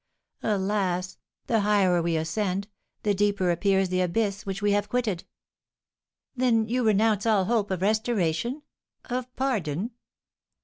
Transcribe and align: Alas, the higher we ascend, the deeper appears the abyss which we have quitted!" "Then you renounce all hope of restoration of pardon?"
Alas, 0.41 1.19
the 1.45 1.59
higher 1.59 2.01
we 2.01 2.15
ascend, 2.17 2.67
the 3.03 3.13
deeper 3.13 3.51
appears 3.51 3.89
the 3.89 4.01
abyss 4.01 4.47
which 4.47 4.59
we 4.59 4.71
have 4.71 4.89
quitted!" 4.89 5.25
"Then 6.35 6.67
you 6.67 6.83
renounce 6.83 7.27
all 7.27 7.45
hope 7.45 7.69
of 7.69 7.83
restoration 7.83 8.63
of 9.05 9.31
pardon?" 9.35 9.91